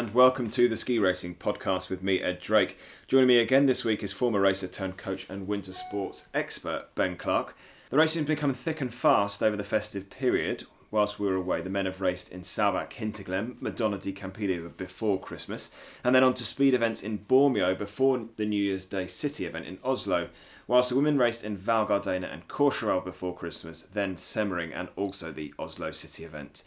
[0.00, 2.78] and welcome to the Ski Racing Podcast with me, Ed Drake.
[3.06, 7.18] Joining me again this week is former racer turned coach and winter sports expert Ben
[7.18, 7.54] Clark.
[7.90, 10.64] The racing has become thick and fast over the festive period.
[10.90, 15.20] Whilst we were away, the men have raced in Saalbach, Hinterglemm, Madonna di Campiglio before
[15.20, 15.70] Christmas,
[16.02, 19.66] and then on to speed events in Bormio before the New Year's Day City event
[19.66, 20.30] in Oslo.
[20.66, 25.30] Whilst the women raced in Val Gardena and Courchevel before Christmas, then Semmering and also
[25.30, 26.62] the Oslo City event.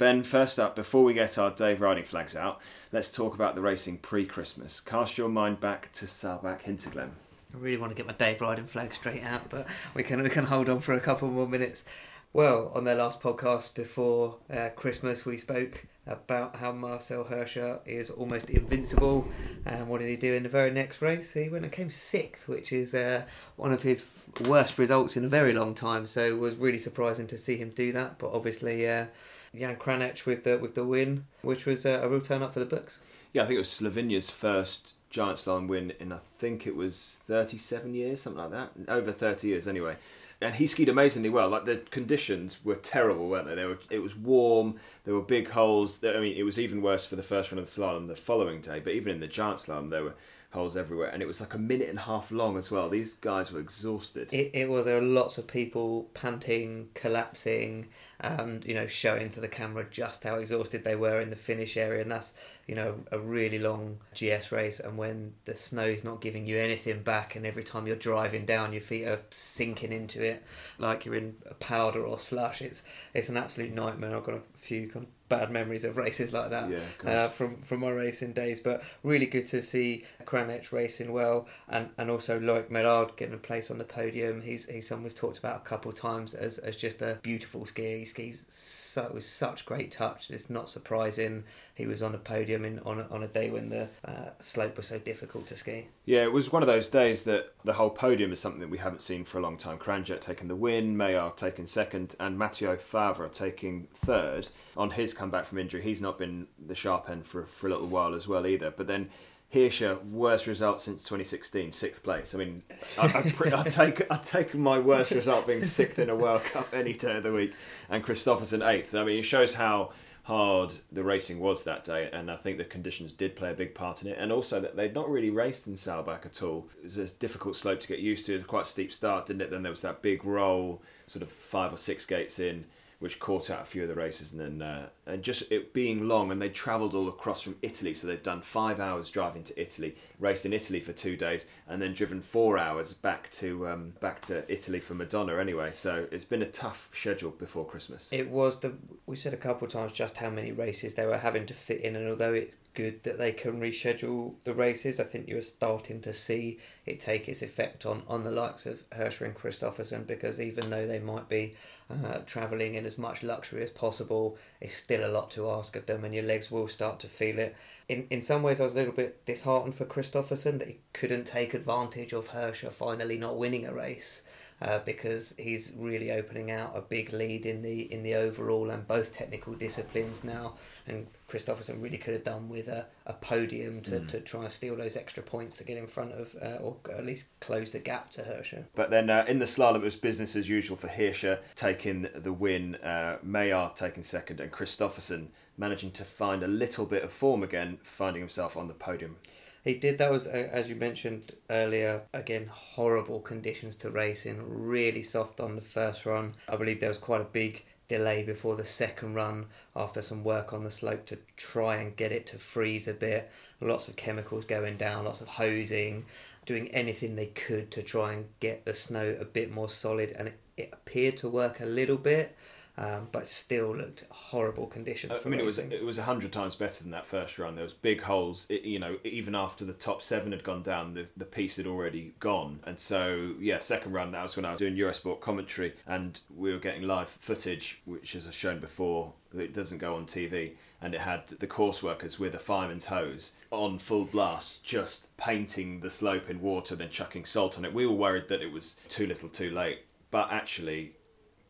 [0.00, 3.60] Ben, first up, before we get our Dave Ryding flags out, let's talk about the
[3.60, 4.80] racing pre Christmas.
[4.80, 7.10] Cast your mind back to Saalbach Hinterglemm.
[7.52, 10.30] I really want to get my Dave Ryding flag straight out, but we can we
[10.30, 11.84] can hold on for a couple more minutes.
[12.32, 18.08] Well, on their last podcast before uh, Christmas, we spoke about how Marcel Hirscher is
[18.08, 19.28] almost invincible.
[19.66, 21.34] And what did he do in the very next race?
[21.34, 23.24] He went and came sixth, which is uh,
[23.56, 24.06] one of his
[24.46, 26.06] worst results in a very long time.
[26.06, 28.18] So it was really surprising to see him do that.
[28.18, 29.06] But obviously, uh,
[29.54, 32.60] Jan Kranjec with the with the win, which was uh, a real turn up for
[32.60, 33.00] the books.
[33.32, 37.20] Yeah, I think it was Slovenia's first giant slalom win in I think it was
[37.26, 39.96] 37 years, something like that, over 30 years anyway.
[40.42, 41.50] And he skied amazingly well.
[41.50, 43.56] Like the conditions were terrible, weren't they?
[43.56, 43.78] They were.
[43.90, 44.76] It was warm.
[45.04, 46.02] There were big holes.
[46.02, 48.62] I mean, it was even worse for the first run of the slalom the following
[48.62, 48.80] day.
[48.80, 50.14] But even in the giant slalom, there were
[50.52, 52.88] holes everywhere, and it was like a minute and a half long as well.
[52.88, 54.32] These guys were exhausted.
[54.32, 54.86] It, it was.
[54.86, 57.88] There were lots of people panting, collapsing,
[58.20, 61.76] and you know showing to the camera just how exhausted they were in the finish
[61.76, 62.02] area.
[62.02, 62.34] And that's
[62.66, 66.58] you know a really long GS race, and when the snow is not giving you
[66.58, 70.44] anything back, and every time you're driving down, your feet are sinking into it
[70.78, 72.62] like you're in powder or slush.
[72.62, 72.82] It's
[73.14, 74.16] it's an absolute nightmare.
[74.16, 77.62] I've got a few kind of bad memories of races like that yeah, uh, from
[77.62, 78.60] from my racing days.
[78.60, 83.38] But really good to see Kranjec racing well, and, and also Loic Meillard getting a
[83.38, 84.42] place on the podium.
[84.42, 87.62] He's he's someone we've talked about a couple of times as, as just a beautiful
[87.62, 87.98] skier.
[88.10, 90.30] Skis so with such great touch.
[90.30, 93.70] It's not surprising he was on a podium in on a, on a day when
[93.70, 95.88] the uh, slope was so difficult to ski.
[96.04, 98.78] Yeah, it was one of those days that the whole podium is something that we
[98.78, 99.78] haven't seen for a long time.
[99.78, 104.48] Kranjec taking the win, Meillard taking second, and Mathieu Faivre taking third.
[104.76, 107.86] On his comeback from injury, he's not been the sharp end for, for a little
[107.86, 108.70] while as well either.
[108.70, 109.10] But then
[109.52, 112.34] Hirscher, worst result since 2016, sixth place.
[112.36, 112.60] I mean,
[112.96, 116.72] I, I, I take I take my worst result being sixth in a World Cup
[116.72, 117.52] any day of the week,
[117.88, 118.94] and Kristoffersen eighth.
[118.94, 119.90] I mean, it shows how
[120.22, 123.74] hard the racing was that day, and I think the conditions did play a big
[123.74, 126.68] part in it, and also that they'd not really raced in Saalbach at all.
[126.78, 128.34] It was a difficult slope to get used to.
[128.34, 129.50] It was quite a steep start, didn't it?
[129.50, 132.66] Then there was that big roll, sort of five or six gates in
[133.00, 136.06] which caught out a few of the races, and then uh, and just it being
[136.06, 139.58] long, and they travelled all across from Italy, so they've done five hours driving to
[139.60, 143.94] Italy, raced in Italy for two days, and then driven four hours back to um,
[144.00, 145.38] back to Italy for Madonna.
[145.38, 148.10] Anyway, so it's been a tough schedule before Christmas.
[148.12, 148.74] It was the
[149.06, 151.80] we said a couple of times just how many races they were having to fit
[151.80, 155.42] in, and although it's good that they can reschedule the races, I think you are
[155.42, 160.06] starting to see it take its effect on on the likes of Hirscher and Kristoffersen
[160.06, 161.54] because even though they might be
[161.90, 165.86] uh, travelling in as much luxury as possible is still a lot to ask of
[165.86, 167.56] them, and your legs will start to feel it.
[167.88, 171.24] In in some ways, I was a little bit disheartened for Kristoffersen that he couldn't
[171.24, 174.22] take advantage of Hirscher finally not winning a race.
[174.62, 178.86] Uh, because he's really opening out a big lead in the in the overall and
[178.86, 180.54] both technical disciplines now.
[180.86, 184.08] And Kristoffersen really could have done with a, a podium to, mm.
[184.08, 187.06] to try and steal those extra points to get in front of, uh, or at
[187.06, 188.64] least close the gap to Hirscher.
[188.74, 192.32] But then uh, in the slalom, it was business as usual for Hirscher taking the
[192.32, 197.42] win, uh, Meillard taking second, and Kristoffersen managing to find a little bit of form
[197.42, 199.16] again, finding himself on the podium.
[199.64, 199.98] He did.
[199.98, 204.42] That was, uh, as you mentioned earlier, again, horrible conditions to race in.
[204.46, 206.34] Really soft on the first run.
[206.48, 210.52] I believe there was quite a big delay before the second run after some work
[210.52, 213.30] on the slope to try and get it to freeze a bit.
[213.60, 216.06] Lots of chemicals going down, lots of hosing,
[216.46, 220.12] doing anything they could to try and get the snow a bit more solid.
[220.12, 222.34] And it, it appeared to work a little bit
[222.80, 225.12] um, but still looked horrible conditions.
[225.12, 225.66] I mean, racing.
[225.66, 227.54] it was it was a hundred times better than that first run.
[227.54, 228.46] There was big holes.
[228.48, 231.66] It, you know, even after the top seven had gone down, the the piste had
[231.66, 232.60] already gone.
[232.64, 234.12] And so, yeah, second run.
[234.12, 238.16] That was when I was doing Eurosport commentary, and we were getting live footage, which,
[238.16, 240.54] as I've shown before, it doesn't go on TV.
[240.82, 245.80] And it had the course workers with a fireman's hose on full blast, just painting
[245.80, 247.74] the slope in water, then chucking salt on it.
[247.74, 249.80] We were worried that it was too little, too late,
[250.10, 250.92] but actually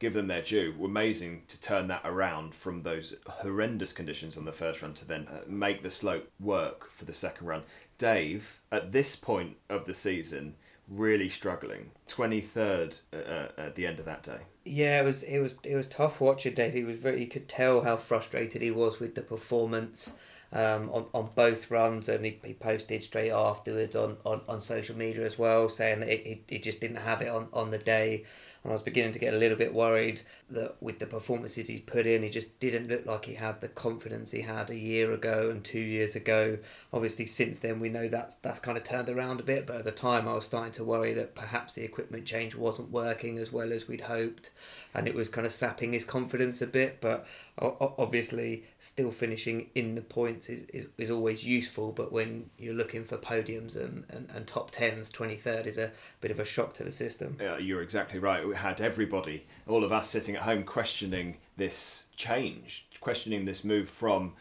[0.00, 0.74] give them their due.
[0.82, 5.28] Amazing to turn that around from those horrendous conditions on the first run to then
[5.28, 7.62] uh, make the slope work for the second run.
[7.98, 10.56] Dave, at this point of the season,
[10.88, 11.92] really struggling.
[12.08, 14.40] Twenty third uh, uh, at the end of that day.
[14.64, 16.72] Yeah, it was it was it was tough watching Dave.
[16.72, 17.20] He was very.
[17.20, 20.14] You could tell how frustrated he was with the performance.
[20.52, 24.96] um, on, on both runs, and he, he posted straight afterwards on, on, on social
[24.96, 28.24] media as well, saying that he, he just didn't have it on, on the day
[28.62, 30.20] and I was beginning to get a little bit worried
[30.50, 33.68] that with the performances he put in, he just didn't look like he had the
[33.68, 36.58] confidence he had a year ago and two years ago.
[36.92, 39.84] Obviously, since then we know that's that's kind of turned around a bit, but at
[39.84, 43.50] the time I was starting to worry that perhaps the equipment change wasn't working as
[43.50, 44.50] well as we'd hoped,
[44.94, 47.00] and it was kind of sapping his confidence a bit.
[47.00, 47.26] But
[47.58, 51.92] obviously, still finishing in the points is, is, is always useful.
[51.92, 56.30] But when you're looking for podiums and, and, and top tens, 23rd is a bit
[56.30, 57.36] of a shock to the system.
[57.40, 58.46] Yeah, you're exactly right.
[58.46, 63.88] We had everybody, all of us sitting at home, questioning this change, questioning this move
[63.88, 64.32] from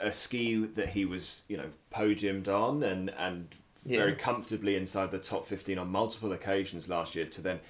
[0.00, 3.48] a ski that he was, you know, podiumed on and and
[3.84, 3.98] yeah.
[3.98, 7.60] very comfortably inside the top 15 on multiple occasions last year to then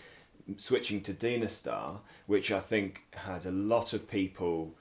[0.56, 4.74] switching to Dynastar, which I think had a lot of people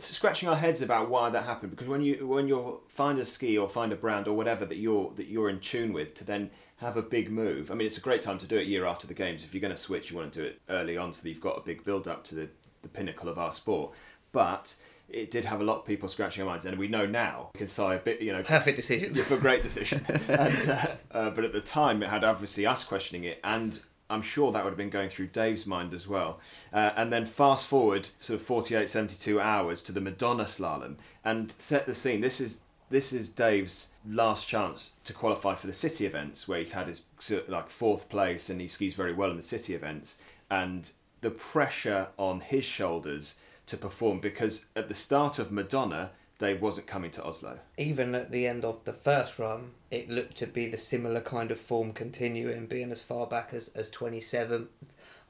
[0.00, 1.70] scratching our heads about why that happened.
[1.70, 4.76] Because when you when you find a ski or find a brand or whatever that
[4.76, 7.70] you're that you're in tune with, to then have a big move.
[7.70, 9.44] I mean, it's a great time to do it year after the games.
[9.44, 11.40] If you're going to switch, you want to do it early on so that you've
[11.40, 12.48] got a big build up to the
[12.82, 13.92] the pinnacle of our sport.
[14.32, 14.74] But
[15.08, 17.58] it did have a lot of people scratching their minds, and we know now we
[17.58, 20.04] can say a bit, you know, perfect decision, yeah, for great decision.
[20.28, 23.80] and, uh, uh, but at the time, it had obviously us questioning it, and
[24.12, 26.38] I'm sure that would have been going through Dave's mind as well.
[26.72, 31.52] Uh, and then fast forward sort of 48, 72 hours to the Madonna slalom and
[31.52, 32.20] set the scene.
[32.20, 32.60] This is
[32.90, 37.06] this is Dave's last chance to qualify for the city events, where he's had his
[37.48, 40.18] like fourth place and he skis very well in the city events.
[40.50, 40.90] And
[41.22, 46.10] the pressure on his shoulders to perform because at the start of Madonna,
[46.42, 47.60] Dave wasn't coming to Oslo.
[47.78, 51.52] Even at the end of the first run, it looked to be the similar kind
[51.52, 54.66] of form continuing, being as far back as, as 27th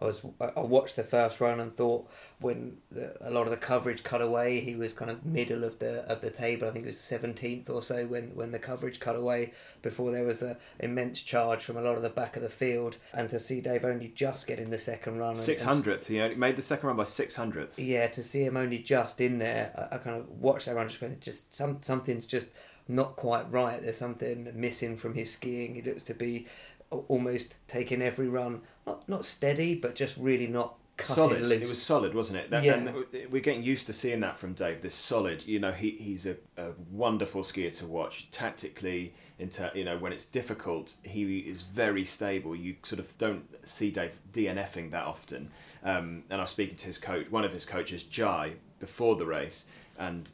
[0.02, 2.10] I was I watched the first run and thought
[2.40, 5.78] when the, a lot of the coverage cut away, he was kind of middle of
[5.78, 6.68] the of the table.
[6.68, 10.24] I think it was seventeenth or so when, when the coverage cut away before there
[10.24, 12.96] was an immense charge from a lot of the back of the field.
[13.14, 16.18] And to see Dave only just get in the second run, six six hundredth, he
[16.34, 17.78] made the second run by six hundredths.
[17.78, 20.88] Yeah, to see him only just in there, I, I kind of watched that run.
[20.88, 22.46] Just going, just some something's just
[22.88, 23.80] not quite right.
[23.80, 25.76] There's something missing from his skiing.
[25.76, 26.46] He looks to be
[26.92, 31.40] almost taking every run not not steady, but just really not solid.
[31.40, 31.50] Loose.
[31.50, 32.50] It was solid, wasn't it?
[32.50, 32.92] That, yeah.
[33.30, 34.82] we're getting used to seeing that from Dave.
[34.82, 39.14] This solid, you know, he, he's a, a wonderful skier to watch tactically.
[39.38, 42.54] Into you know, when it's difficult, he is very stable.
[42.54, 45.50] You sort of don't see Dave DNFing that often.
[45.82, 49.26] Um, and I was speaking to his coach, one of his coaches, Jai, before the
[49.26, 49.66] race,
[49.98, 50.30] and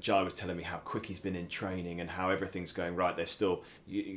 [0.00, 3.16] Jai was telling me how quick he's been in training and how everything's going right.
[3.16, 3.62] They're still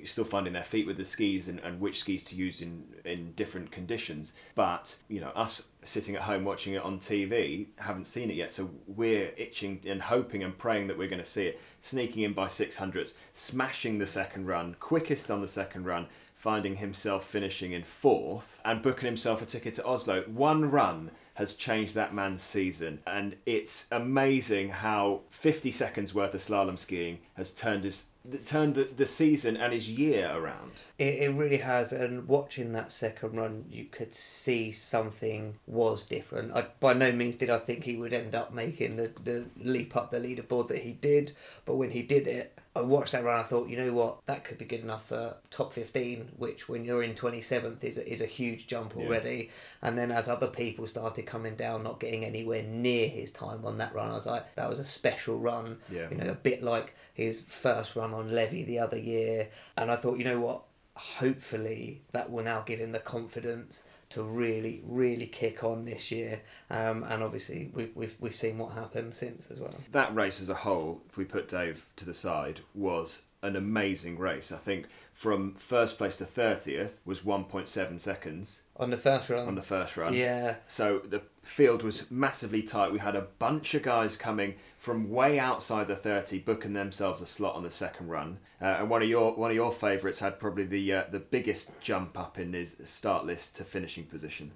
[0.06, 3.34] still finding their feet with the skis and, and which skis to use in in
[3.34, 4.34] different conditions.
[4.56, 8.52] But you know, us sitting at home watching it on TV haven't seen it yet,
[8.52, 11.60] so we're itching and hoping and praying that we're going to see it.
[11.82, 16.78] Sneaking in by six hundredths, smashing the second run, quickest on the second run, finding
[16.78, 20.24] himself finishing in fourth and booking himself a ticket to Oslo.
[20.24, 23.00] One run has changed that man's season.
[23.06, 28.08] And it's amazing how 50 seconds worth of slalom skiing has turned his
[28.46, 30.84] turned the, the season and his year around.
[31.00, 36.56] It, it really has, and watching that second run, you could see something was different.
[36.56, 39.96] I, by no means did I think he would end up making the, the leap
[39.96, 41.32] up the leaderboard that he did,
[41.66, 43.38] but when he did it, I watched that run.
[43.38, 46.86] I thought, you know what, that could be good enough for top fifteen, which when
[46.86, 49.50] you're in twenty seventh is a, is a huge jump already.
[49.82, 49.90] Yeah.
[49.90, 53.78] And then as other people started coming down, not getting anywhere near his time on
[53.80, 55.80] that run, I was like, that was a special run.
[55.92, 56.10] Yeah.
[56.10, 59.50] You know, a bit like his first run on Levi the other year.
[59.76, 60.64] And I thought, you know what,
[60.96, 66.42] hopefully that will now give him the confidence to really, really kick on this year.
[66.70, 69.74] Um, and obviously, we've, we've, we've seen what happened since as well.
[69.92, 74.20] That race as a whole, if we put Dave to the side, was an amazing
[74.20, 74.52] race.
[74.52, 78.64] I think from first place to 30th was 1.7 seconds.
[78.78, 79.48] On the first run?
[79.48, 80.14] On the first run.
[80.14, 80.56] Yeah.
[80.68, 82.92] So the field was massively tight.
[82.92, 87.26] We had a bunch of guys coming from way outside the 30 booking themselves a
[87.26, 88.38] slot on the second run.
[88.62, 91.80] Uh, and one of your one of your favourites had probably the uh, the biggest
[91.82, 94.52] jump up in his start list to finishing position.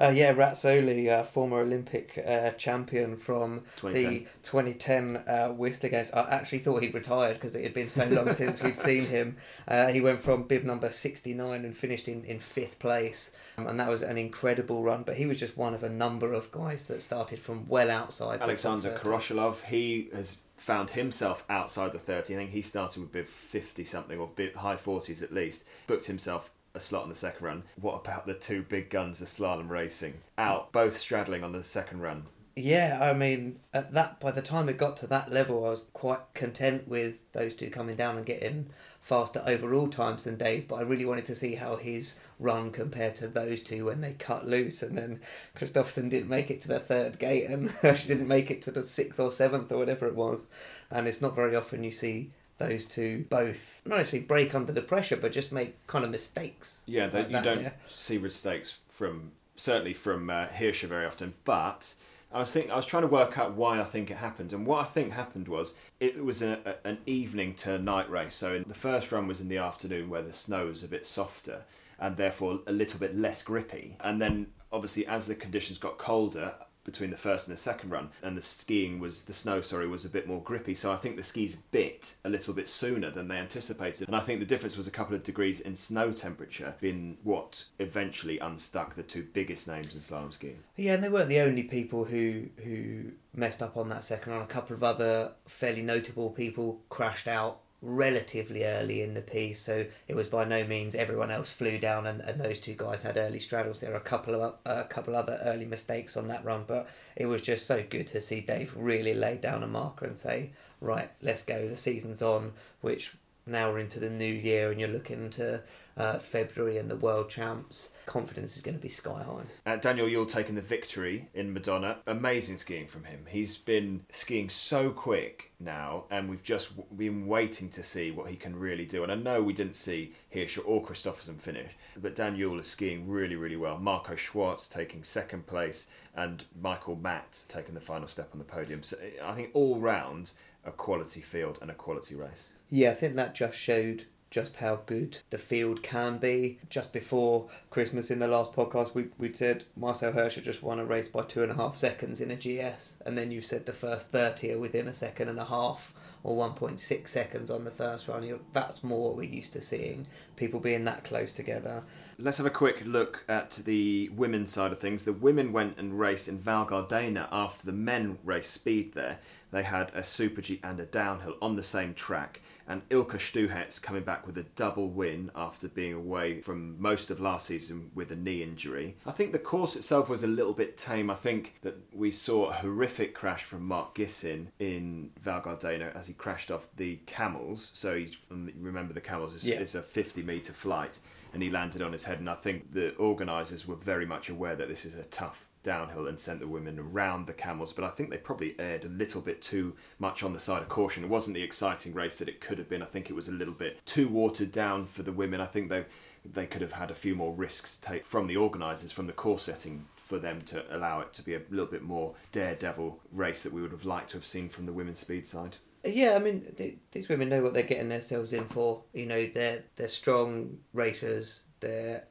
[0.00, 4.12] Uh, yeah, Razzoli, uh, former Olympic uh, champion from 2010.
[4.12, 6.10] the 2010 uh, Whistler Games.
[6.12, 9.36] I actually thought he'd retired because it had been so long since we'd seen him.
[9.66, 13.32] Uh, he went from bib number 69 and finished in, in fifth place.
[13.56, 16.32] Um, and that was an incredible run, but he was just one of a number
[16.32, 18.40] of guys that started from well outside.
[18.40, 22.34] Alexander Khoroshilov, he has found himself outside the 30.
[22.34, 25.64] I think he started with bib 50 something or bib high 40s at least.
[25.88, 27.62] Booked himself a slot in the second run.
[27.80, 30.14] What about the two big guns of slalom racing?
[30.36, 32.24] Out, both straddling on the second run.
[32.60, 35.84] Yeah, I mean, at that by the time it got to that level, I was
[35.92, 38.70] quite content with those two coming down and getting
[39.00, 40.66] faster overall times than Dave.
[40.66, 44.14] But I really wanted to see how his run compared to those two when they
[44.14, 45.20] cut loose, and then
[45.56, 48.82] Kristoffersen didn't make it to the third gate, and she didn't make it to the
[48.82, 50.44] sixth or seventh or whatever it was.
[50.90, 54.82] And it's not very often you see those two both not necessarily break under the
[54.82, 56.82] pressure, but just make kind of mistakes.
[56.86, 57.74] Yeah, like that you that don't there.
[57.88, 61.34] see mistakes from certainly from uh, Hirscher very often.
[61.44, 61.94] But
[62.32, 64.66] I was think I was trying to work out why I think it happened, and
[64.66, 68.34] what I think happened was it was a, a, an evening to night race.
[68.34, 71.06] So in, the first run was in the afternoon where the snow was a bit
[71.06, 71.62] softer
[71.98, 73.96] and therefore a little bit less grippy.
[74.00, 76.54] And then obviously as the conditions got colder
[76.90, 80.06] between the first and the second run and the skiing was the snow sorry was
[80.06, 80.74] a bit more grippy.
[80.74, 84.08] So i think the skis bit a little bit sooner than they anticipated.
[84.08, 87.64] And i think the difference was a couple of degrees in snow temperature in what
[87.78, 90.60] eventually unstuck the two biggest names in slalom skiing.
[90.76, 94.42] Yeah, and they weren't the only people who who messed up on that second run.
[94.42, 99.86] A couple of other fairly notable people crashed out relatively early in the piece, so
[100.08, 103.16] it was by no means everyone else flew down, and, and those two guys had
[103.16, 103.80] early straddles.
[103.80, 106.88] There are a couple of uh, a couple other early mistakes on that run, but
[107.16, 110.50] it was just so good to see Dave really lay down a marker and say,
[110.80, 111.68] right, let's go.
[111.68, 113.14] The season's on, which
[113.48, 115.62] now we're into the new year, and you're looking to
[115.96, 117.90] uh, February and the world champs.
[118.06, 119.72] Confidence is going to be sky high.
[119.72, 121.98] Uh, Daniel Yule taking the victory in Madonna.
[122.06, 123.26] Amazing skiing from him.
[123.28, 128.30] He's been skiing so quick now, and we've just w- been waiting to see what
[128.30, 129.02] he can really do.
[129.02, 133.36] And I know we didn't see Hirscher or Kristoffersen finish, but Daniel is skiing really,
[133.36, 133.78] really well.
[133.78, 138.82] Marco Schwarz taking second place, and Michael Matt taking the final step on the podium.
[138.82, 140.30] So I think all round,
[140.64, 142.52] a quality field and a quality race.
[142.70, 146.58] Yeah, I think that just showed just how good the field can be.
[146.68, 150.84] Just before Christmas in the last podcast, we we said Marcel Hirscher just won a
[150.84, 153.72] race by two and a half seconds in a GS, and then you said the
[153.72, 157.64] first thirty are within a second and a half or one point six seconds on
[157.64, 158.38] the first run.
[158.52, 160.06] That's more what we're used to seeing
[160.36, 161.84] people being that close together.
[162.20, 165.04] Let's have a quick look at the women's side of things.
[165.04, 169.20] The women went and raced in Val Gardena after the men raced speed there.
[169.52, 172.40] They had a Super G and a downhill on the same track.
[172.66, 177.20] And Ilka Stuhec coming back with a double win after being away from most of
[177.20, 178.96] last season with a knee injury.
[179.06, 181.10] I think the course itself was a little bit tame.
[181.10, 186.08] I think that we saw a horrific crash from Marc Gisin in Val Gardena as
[186.08, 187.70] he crashed off the camels.
[187.74, 189.60] So you um, remember the camels, it's, Yeah.
[189.60, 190.98] it's a 50 metre flight
[191.32, 192.18] and he landed on his head.
[192.18, 196.06] And I think the organisers were very much aware that this is a tough downhill
[196.06, 197.72] and sent the women around the camels.
[197.72, 200.68] But I think they probably erred a little bit too much on the side of
[200.68, 201.04] caution.
[201.04, 202.82] It wasn't the exciting race that it could have been.
[202.82, 205.40] I think it was a little bit too watered down for the women.
[205.40, 205.84] I think they
[206.24, 209.44] they could have had a few more risks take from the organisers from the course
[209.44, 213.52] setting for them to allow it to be a little bit more daredevil race that
[213.52, 215.56] we would have liked to have seen from the women's speed side.
[215.88, 218.82] Yeah, I mean, th- these women know what they're getting themselves in for.
[218.92, 221.44] You know, they're they're strong racers.
[221.60, 222.04] They're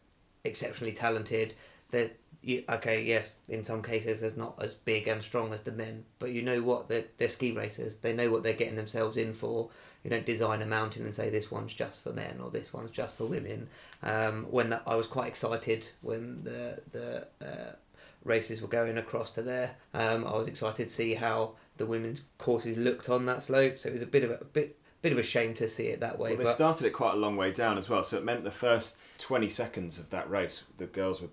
[0.43, 1.53] exceptionally talented.
[1.91, 3.03] They're you, okay.
[3.03, 6.41] Yes, in some cases, they're not as big and strong as the men, but you
[6.41, 6.87] know what?
[6.87, 7.97] They're they're ski racers.
[7.97, 9.69] They know what they're getting themselves in for.
[10.03, 12.91] You don't design a mountain and say this one's just for men or this one's
[12.91, 13.67] just for women.
[14.03, 17.75] Um, when that, I was quite excited when the the uh,
[18.23, 19.75] races were going across to there.
[19.93, 23.79] Um, I was excited to see how the women's courses looked on that slope.
[23.79, 25.87] So it was a bit of a, a bit bit of a shame to see
[25.87, 26.29] it that way.
[26.31, 28.43] Well, they but started it quite a long way down as well, so it meant
[28.43, 31.29] the first 20 seconds of that race, the girls were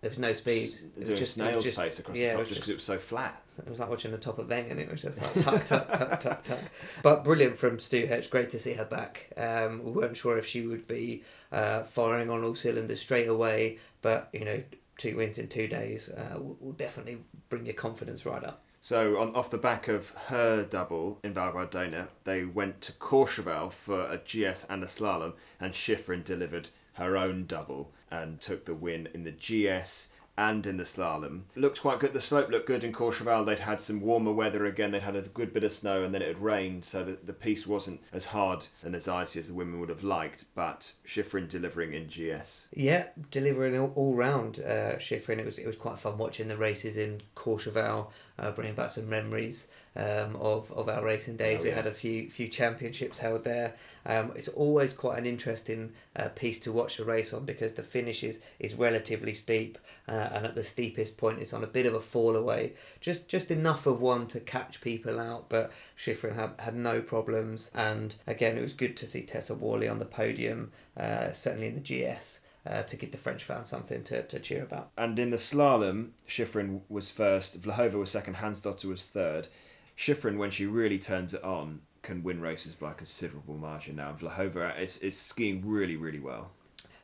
[0.00, 0.64] there was no speed.
[0.64, 2.82] s- It was just snail's just- pace across yeah, the top just because it was
[2.82, 3.40] so flat.
[3.58, 4.78] It was like watching the top of Wengen.
[4.78, 6.58] It was just like tuck, tuck, tuck, tuck, tuck.
[7.02, 8.28] But brilliant from Stuhec.
[8.28, 9.28] Great to see her back.
[9.36, 11.22] Um, we weren't sure if she would be
[11.52, 14.60] uh, firing on all cylinders straight away, but you know,
[14.98, 18.62] two wins in two days uh, will, will definitely bring your confidence right up.
[18.84, 23.72] So, on, off the back of her double in Val Gardena, they went to Courchevel
[23.72, 28.74] for a GS and a slalom, and Shiffrin delivered her own double and took the
[28.74, 31.42] win in the GS and in the slalom.
[31.54, 32.12] It looked quite good.
[32.12, 33.46] The slope looked good in Courchevel.
[33.46, 34.90] They'd had some warmer weather again.
[34.90, 37.32] They'd had a good bit of snow, and then it had rained, so the, the
[37.32, 40.44] piste wasn't as hard and as icy as the women would have liked.
[40.54, 42.68] But Shiffrin delivering in GS.
[42.72, 45.38] Yeah, delivering all, all round uh, Shiffrin.
[45.38, 49.08] It was it was quite fun watching the races in Courchevel, uh, bringing back some
[49.08, 51.60] memories um, of of our racing days.
[51.60, 53.74] Oh, we had a few few championships held there.
[54.06, 57.82] Um, it's always quite an interesting uh, piste to watch the race on because the
[57.82, 61.86] finish is, is relatively steep, uh, and at the steepest point it's on a bit
[61.86, 65.48] of a fall away, just just enough of one to catch people out.
[65.48, 69.88] But Shiffrin had had no problems, and again it was good to see Tessa Worley
[69.88, 74.02] on the podium, uh, certainly in the GS uh, to give the French fans something
[74.04, 74.90] to, to cheer about.
[74.96, 79.48] And in the slalom, Shiffrin was first, Vlhova was second, Hansdotter was third.
[79.96, 84.12] Shiffrin, when she really turns it on, can win races by a considerable margin now.
[84.12, 86.50] Vlhova is, is skiing really, really well.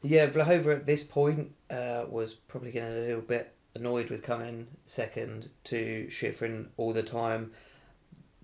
[0.03, 4.67] Yeah, Vlhova at this point uh, was probably getting a little bit annoyed with coming
[4.87, 7.53] second to Shiffrin all the time.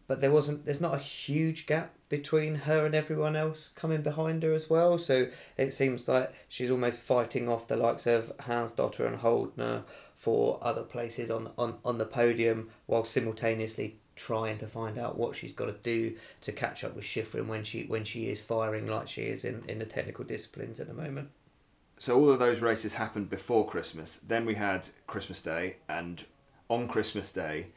[0.06, 4.42] But there wasn't there's not a huge gap between her and everyone else coming behind
[4.42, 4.98] her as well.
[4.98, 9.82] So it seems like she's almost fighting off the likes of Hansdotter and Holdener
[10.14, 15.36] for other places on, on, on the podium while simultaneously trying to find out what
[15.36, 18.86] she's got to do to catch up with Shiffrin when she when she is firing
[18.86, 21.28] like she is in, in the technical disciplines at the moment.
[21.98, 24.18] So all of those races happened before Christmas.
[24.18, 26.24] Then we had Christmas Day, and
[26.68, 27.68] on Christmas Day,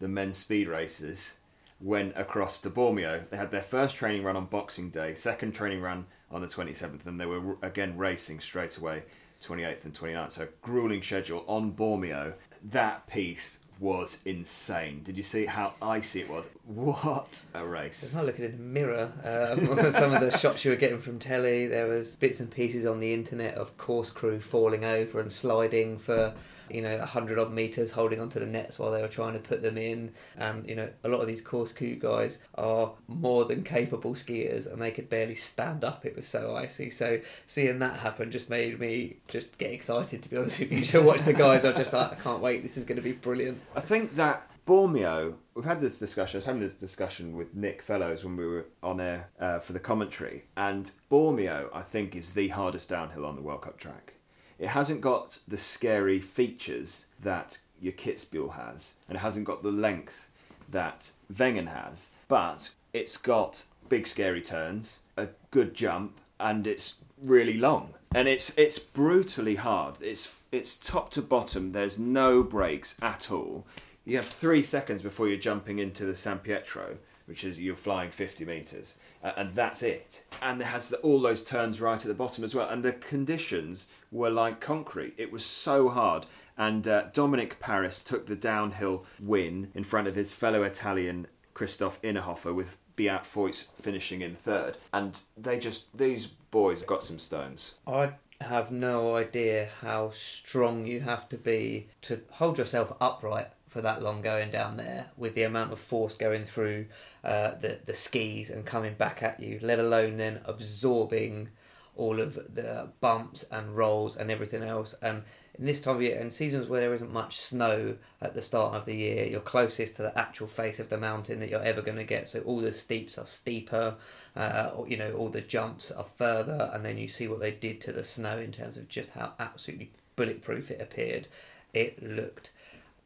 [0.00, 1.38] the men's speed races
[1.80, 3.28] went across to Bormio.
[3.30, 7.06] They had their first training run on Boxing Day, second training run on the 27th,
[7.06, 9.04] and they were again racing straight away
[9.40, 10.30] 28th and 29th.
[10.32, 12.34] So grueling schedule on Bormio.
[12.70, 15.02] That piste was insane.
[15.04, 16.48] Did you see how icy it was?
[16.64, 18.02] What a race!
[18.02, 19.12] It's not looking in the mirror.
[19.22, 22.86] Um, some of the shots you were getting from telly, there was bits and pieces
[22.86, 26.34] on the internet of course crew falling over and sliding for
[26.70, 29.62] you know, 100 odd metres holding onto the nets while they were trying to put
[29.62, 30.12] them in.
[30.36, 34.70] And, you know, a lot of these course crew guys are more than capable skiers
[34.70, 36.04] and they could barely stand up.
[36.04, 36.90] It was so icy.
[36.90, 40.82] So seeing that happen just made me just get excited, to be honest with you.
[40.88, 42.62] To watch the guys, I just like, I can't wait.
[42.62, 43.60] This is going to be brilliant.
[43.76, 46.36] I think that Bormio, we've had this discussion.
[46.36, 49.72] I was having this discussion with Nick Fellows when we were on air uh, for
[49.72, 54.12] the commentary, and Bormio, I think, is the hardest downhill on the World Cup track.
[54.58, 59.70] It hasn't got the scary features that your Kitzbühel has, and it hasn't got the
[59.70, 60.28] length
[60.70, 67.56] that Wengen has, but it's got big scary turns, a good jump, and it's really
[67.56, 67.94] long.
[68.14, 69.96] And it's it's brutally hard.
[70.00, 71.72] It's it's top to bottom.
[71.72, 73.66] There's no breaks at all.
[74.04, 76.96] You have three seconds before you're jumping into the San Pietro,
[77.28, 80.24] which is you're flying 50 meters, uh, and that's it.
[80.40, 82.68] And it has the, all those turns right at the bottom as well.
[82.68, 85.14] And the conditions were like concrete.
[85.18, 86.26] It was so hard.
[86.56, 92.00] And uh, Dominik Paris took the downhill win in front of his fellow Italian Christoph
[92.02, 94.78] Innerhofer with Beat Feuz finishing in third.
[94.92, 97.74] And they just, these boys got some stones.
[97.86, 103.80] I have no idea how strong you have to be to hold yourself upright for
[103.82, 106.86] that long going down there with the amount of force going through
[107.24, 111.50] uh, the the skis and coming back at you, let alone then absorbing
[111.98, 114.94] all of the bumps and rolls and everything else.
[115.02, 115.24] And
[115.58, 118.74] in this time of year, and seasons where there isn't much snow at the start
[118.74, 121.82] of the year, you're closest to the actual face of the mountain that you're ever
[121.82, 122.28] going to get.
[122.28, 123.96] So all the steeps are steeper,
[124.36, 127.80] uh, you know, all the jumps are further, and then you see what they did
[127.82, 131.26] to the snow in terms of just how absolutely bulletproof it appeared.
[131.74, 132.52] It looked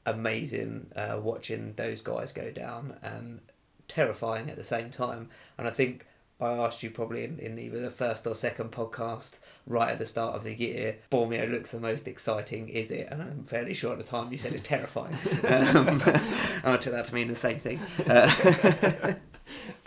[0.05, 3.41] amazing uh, watching those guys go down and
[3.89, 5.29] terrifying at the same time.
[5.59, 6.07] And I think
[6.43, 10.07] I asked you probably in, in either the first or second podcast right at the
[10.07, 13.09] start of the year, Bormio looks the most exciting, is it?
[13.11, 15.15] And I'm fairly sure at the time you said it's terrifying.
[15.49, 16.03] um,
[16.65, 17.79] I took that to mean the same thing.
[18.09, 19.15] Uh,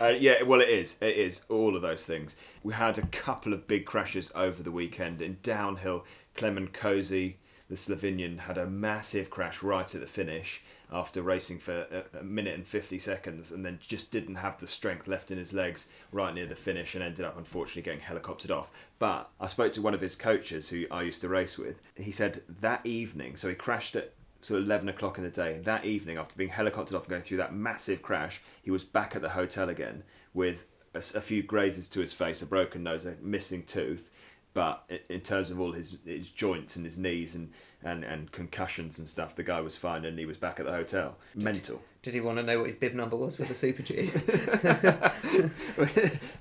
[0.00, 0.96] uh, yeah, well, it is.
[1.02, 2.36] It is all of those things.
[2.62, 6.04] We had a couple of big crashes over the weekend in downhill.
[6.36, 7.34] Klemen Kosi
[7.68, 12.54] the Slovenian had a massive crash right at the finish after racing for a, minute
[12.54, 16.32] and 50 seconds and then just didn't have the strength left in his legs right
[16.32, 18.70] near the finish and ended up unfortunately getting helicoptered off.
[19.00, 21.80] But I spoke to one of his coaches who I used to race with.
[21.96, 24.12] He said that evening, so he crashed at
[24.48, 25.58] of 11 o'clock in the day.
[25.64, 29.16] That evening, after being helicoptered off and going through that massive crash, he was back
[29.16, 33.04] at the hotel again with a, a few grazes to his face, a broken nose,
[33.06, 34.08] a missing tooth
[34.56, 37.52] but in terms of all his his joints and his knees and,
[37.84, 40.72] and, and concussions and stuff, the guy was fine and he was back at the
[40.72, 41.18] hotel.
[41.34, 41.82] Mental.
[42.00, 43.94] Did he want to know what his bib number was with the Super G?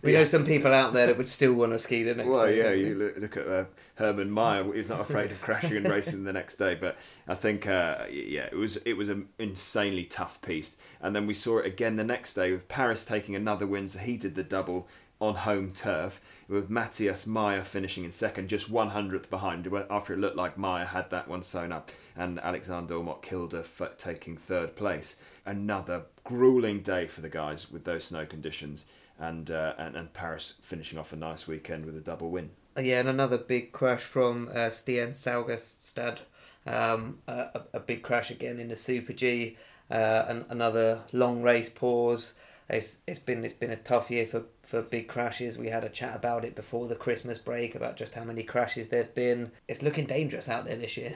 [0.02, 0.20] we yeah.
[0.20, 2.64] know some people out there that would still want to ski the next well, day.
[2.64, 4.74] Well, yeah, you look, look at uh, Hermann Maier.
[4.74, 6.76] He's not afraid of crashing and racing the next day.
[6.76, 6.96] But
[7.28, 10.80] I think, uh, yeah, it was it was an insanely tough piste.
[11.02, 13.90] And then we saw it again the next day with Paris taking another win.
[13.90, 14.88] So he did the double
[15.20, 20.20] on home turf with Matthias Mayer finishing in second, just one hundredth behind, after it
[20.20, 23.66] looked like Mayer had that one sewn up, and Alexander Kilde
[23.98, 25.20] taking third place.
[25.46, 28.86] Another grueling day for the guys with those snow conditions,
[29.20, 32.52] and, uh, and, and Paris finishing off a nice weekend with a double win.
[32.78, 36.20] Yeah, and another big crash from uh, Stian Saugestad.
[36.68, 39.56] Um, a, a, big crash again in the Super G.
[39.90, 42.34] Uh, and another long race pause
[42.70, 45.58] it's it's been it's been a tough year for, for big crashes.
[45.58, 48.90] We had a chat about it before the Christmas break about just how many crashes
[48.90, 49.52] there've been.
[49.68, 51.16] It's looking dangerous out there this year.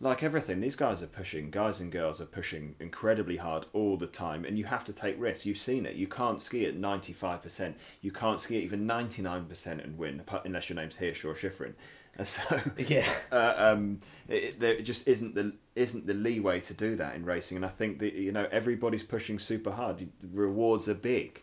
[0.00, 1.50] Like everything, these guys are pushing.
[1.50, 5.20] Guys and girls are pushing incredibly hard all the time, and you have to take
[5.20, 5.46] risks.
[5.46, 5.96] You've seen it.
[5.96, 7.76] You can't ski at ninety five percent.
[8.00, 11.34] You can't ski at even ninety nine percent and win, unless your name's Hirsch or
[11.34, 11.74] Shiffrin.
[12.24, 17.14] So yeah, uh, um, it, there just isn't the isn't the leeway to do that
[17.14, 20.08] in racing, and I think that you know everybody's pushing super hard.
[20.32, 21.42] Rewards are big.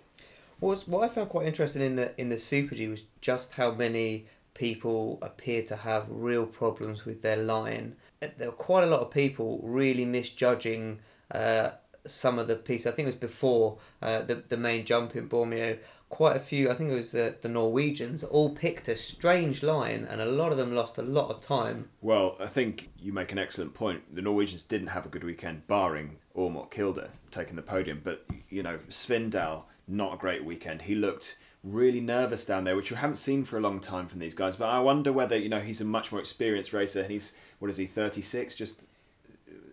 [0.60, 3.72] What's, what I found quite interesting in the in the Super G was just how
[3.72, 7.96] many people appear to have real problems with their line.
[8.22, 11.00] Uh, there were quite a lot of people really misjudging
[11.32, 11.72] uh,
[12.06, 12.88] some of the pieces.
[12.88, 15.78] I think it was before uh, the the main jump in Bormio
[16.14, 20.08] quite a few, I think it was the, the Norwegians, all picked a strange line
[20.08, 21.90] and a lot of them lost a lot of time.
[22.02, 24.14] Well, I think you make an excellent point.
[24.14, 28.02] The Norwegians didn't have a good weekend, barring Aamodt Kilde taking the podium.
[28.04, 30.84] But, you know, Svindal, not a great weekend.
[30.84, 34.20] He looked really nervous down there, which we haven't seen for a long time from
[34.20, 34.56] these guys.
[34.56, 37.72] But I wonder whether, you know, he's a much more experienced racer and he's, what
[37.72, 38.56] is he, 36?
[38.56, 38.82] Just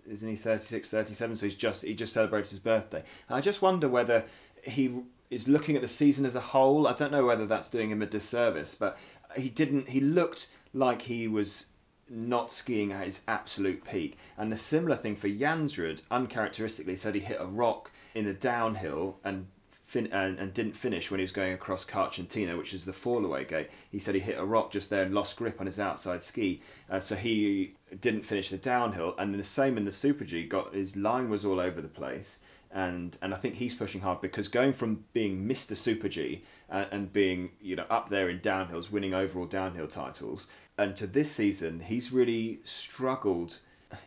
[0.09, 2.99] isn't he 36 37 so he's just he just celebrated his birthday
[3.29, 4.25] and i just wonder whether
[4.65, 4.93] he
[5.31, 6.87] is looking at the season as a whole.
[6.87, 8.99] I don't know whether that's doing him a disservice, but
[9.37, 9.91] he didn't.
[9.91, 11.67] He looked like he was
[12.09, 14.19] not skiing at his absolute peak.
[14.37, 19.21] And a similar thing for Jansrud, uncharacteristically, said he hit a rock in the downhill
[19.23, 19.47] and
[19.85, 23.47] fin- and, and didn't finish when he was going across Carcentina, which is the fallaway
[23.47, 23.69] gate.
[23.91, 26.63] He said he hit a rock just there and lost grip on his outside ski,
[26.91, 29.15] uh, so he didn't finish the downhill.
[29.17, 32.41] And the same in the Super G, got his line was all over the place
[32.73, 35.77] and and I think he's pushing hard because going from being Mr.
[35.77, 40.47] Super G and, and being you know up there in downhills, winning overall downhill titles,
[40.79, 43.59] and to this season he's really struggled.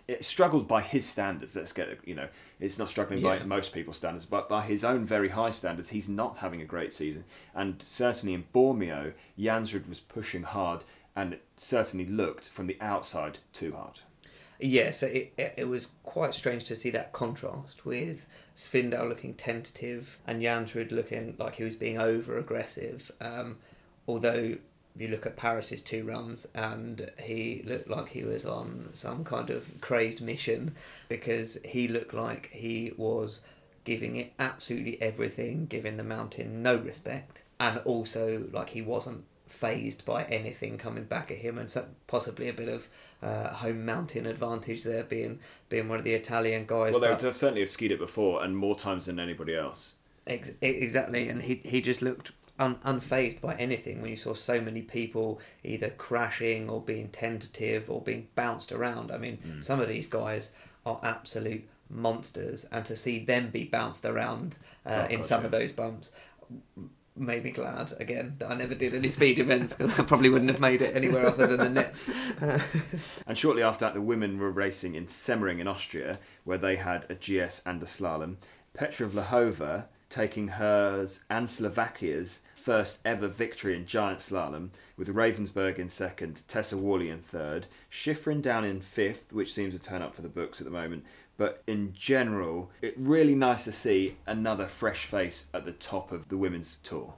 [0.07, 1.57] It struggled by his standards.
[1.57, 2.29] Let's get you know,
[2.61, 3.39] it's not struggling yeah.
[3.39, 6.65] by most people's standards, but by his own very high standards, he's not having a
[6.65, 7.25] great season.
[7.53, 10.85] And certainly in Bormio, Jansrud was pushing hard,
[11.17, 13.99] and it certainly looked from the outside too hard.
[14.65, 19.33] Yeah, so it, it, it was quite strange to see that contrast with Svindal looking
[19.33, 23.11] tentative and Jansrud looking like he was being over aggressive.
[23.19, 23.57] Um,
[24.07, 24.55] although
[24.95, 29.49] you look at Paris's two runs and he looked like he was on some kind
[29.49, 30.75] of crazed mission
[31.09, 33.41] because he looked like he was
[33.83, 40.05] giving it absolutely everything, giving the mountain no respect, and also like he wasn't phased
[40.05, 42.87] by anything coming back at him, and so possibly a bit of
[43.23, 46.91] uh, home mountain advantage there, being being one of the Italian guys.
[46.91, 49.93] Well, they have certainly have skied it before, and more times than anybody else.
[50.27, 54.59] Ex- exactly, and he he just looked un- unfazed by anything when you saw so
[54.59, 59.11] many people either crashing or being tentative or being bounced around.
[59.11, 59.63] I mean, mm.
[59.63, 60.51] some of these guys
[60.85, 65.45] are absolute monsters, and to see them be bounced around uh, oh, in some yeah.
[65.45, 66.11] of those bumps
[67.15, 70.51] made me glad again that I never did any speed events because I probably wouldn't
[70.51, 72.09] have made it anywhere other than the nets.
[73.27, 77.05] and shortly after that, the women were racing in Semmering in Austria, where they had
[77.09, 78.37] a GS and a slalom.
[78.73, 85.89] Petra Vlhova taking hers and Slovakia's first ever victory in giant slalom, with Rebensburg in
[85.89, 90.21] second, Tessa Worley in third, Shiffrin down in fifth, which seems to turn up for
[90.21, 91.03] the books at the moment,
[91.37, 96.29] but in general, it's really nice to see another fresh face at the top of
[96.29, 97.15] the women's tour.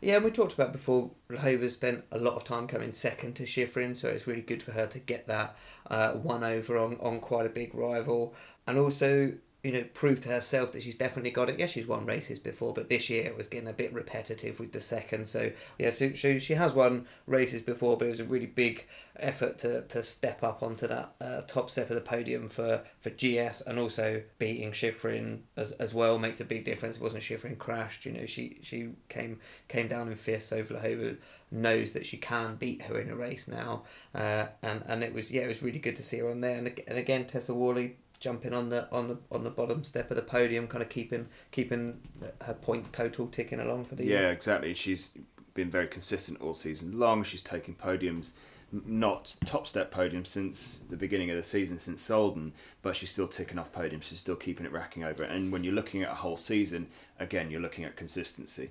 [0.00, 1.10] Yeah, and we talked about before.
[1.40, 4.72] Hova spent a lot of time coming second to Shiffrin, so it's really good for
[4.72, 5.56] her to get that
[5.90, 8.34] uh, one over on, on quite a big rival.
[8.66, 9.32] And also,
[9.66, 11.58] you know, prove to herself that she's definitely got it.
[11.58, 14.70] Yes, she's won races before, but this year it was getting a bit repetitive with
[14.70, 15.26] the second.
[15.26, 19.58] So yeah, so, she has won races before, but it was a really big effort
[19.58, 23.62] to, to step up onto that uh, top step of the podium for, for GS
[23.62, 26.98] and also beating Shiffrin as, as well makes a big difference.
[26.98, 31.16] It wasn't Shiffrin crashed, you know, she she came came down in fifth, so Vlhova
[31.50, 33.82] knows that she can beat her in a race now.
[34.14, 36.56] Uh, and, and it was yeah, it was really good to see her on there.
[36.56, 40.16] And, and again, Tessa Worley jumping on the on the on the bottom step of
[40.16, 42.00] the podium, kind of keeping keeping
[42.42, 44.22] her points total ticking along for the yeah, year.
[44.22, 44.74] Yeah, exactly.
[44.74, 45.16] She's
[45.54, 47.22] been very consistent all season long.
[47.24, 48.34] She's taking podiums,
[48.70, 52.52] not top step podiums since the beginning of the season, since Sölden,
[52.82, 54.04] but she's still ticking off podiums.
[54.04, 55.24] She's still keeping it racking over.
[55.24, 58.70] And when you're looking at a whole season, again, you're looking at consistency.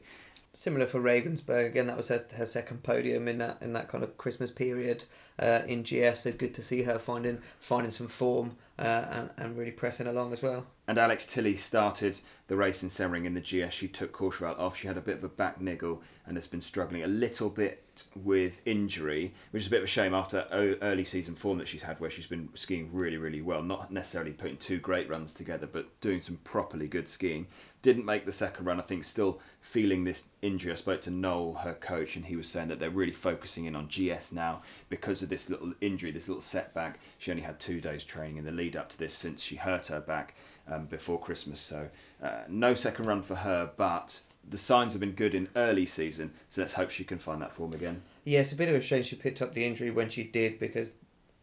[0.56, 4.06] Similar for Rebensburg, again, that was her, her second podium in that in that kind
[4.06, 5.04] of Christmas period
[5.38, 6.22] uh, in GS.
[6.22, 10.34] So good to see her finding finding some form uh, and, and really pressing along
[10.34, 10.66] as well.
[10.88, 13.74] And Alex Tilley started the race in Semmering in the GS.
[13.74, 14.78] She took Courchevel off.
[14.78, 18.04] She had a bit of a back niggle and has been struggling a little bit
[18.16, 21.84] with injury, which is a bit of a shame after early season form that she's
[21.84, 23.64] had, where she's been skiing really, really well.
[23.64, 27.48] Not necessarily putting two great runs together, but doing some properly good skiing.
[27.82, 28.80] Didn't make the second run.
[28.80, 30.72] I think still feeling this injury.
[30.72, 33.76] I spoke to Noel, her coach, and he was saying that they're really focusing in
[33.76, 37.00] on GS now because of this little injury, this little setback.
[37.18, 39.88] She only had two days training in the lead up to this since she hurt
[39.88, 40.36] her back
[40.72, 41.60] um, before Christmas.
[41.60, 41.90] So
[42.22, 46.32] uh, no second run for her, but the signs have been good in early season.
[46.48, 48.04] So let's hope she can find that form again.
[48.24, 50.60] Yeah, it's a bit of a shame she picked up the injury when she did
[50.60, 50.94] because,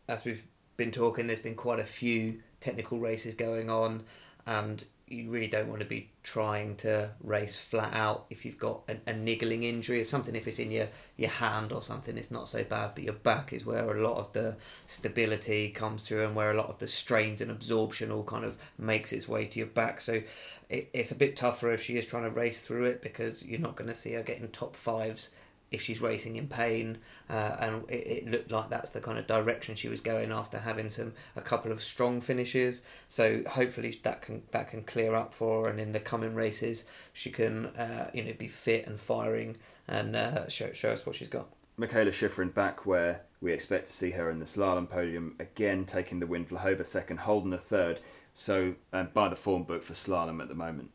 [0.08, 0.44] as we've
[0.76, 4.04] been talking, there's been quite a few technical races going on,
[4.46, 8.83] and you really don't want to be trying to race flat out if you've got
[8.88, 10.35] a, a, niggling injury or something.
[10.35, 12.92] If it's in your, your hand or something, it's not so bad.
[12.94, 16.57] But your back is where a lot of the stability comes through and where a
[16.57, 20.01] lot of the strains and absorption all kind of makes its way to your back.
[20.01, 20.22] So
[20.68, 23.61] it, it's a bit tougher if she is trying to race through it because you're
[23.61, 25.31] not going to see her getting top fives
[25.72, 29.26] if she's racing in pain, uh, and it, it, looked like that's the kind of
[29.26, 32.82] direction she was going after having some a couple of strong finishes.
[33.08, 36.85] So hopefully that can that can clear up for her, and in the coming races
[37.12, 39.56] she can uh, you know be fit and firing
[39.88, 41.48] and uh, show show us what she's got.
[41.78, 46.20] Mikaela Shiffrin back where we expect to see her in the slalom podium again, taking
[46.20, 46.44] the win.
[46.44, 48.00] Vlhova second, Holdener third.
[48.35, 50.90] So uh, by the form book for slalom at the moment.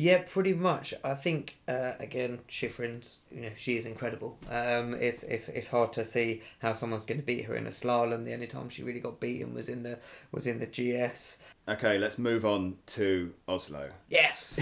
[0.00, 0.94] Yeah, pretty much.
[1.02, 4.38] I think uh, again, Shiffrin's, you know, she is incredible.
[4.48, 7.70] Um, it's it's it's hard to see how someone's going to beat her in a
[7.70, 8.24] slalom.
[8.24, 9.98] The only time she really got beaten was in the
[10.30, 11.38] was in the GS.
[11.66, 13.90] Okay, let's move on to Oslo.
[14.08, 14.60] Yes,